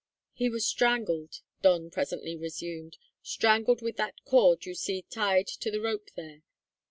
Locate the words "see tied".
4.73-5.45